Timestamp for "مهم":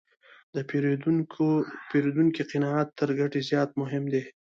3.81-4.03